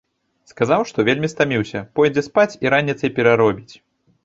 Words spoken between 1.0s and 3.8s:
вельмі стаміўся, пойдзе спаць і раніцай пераробіць.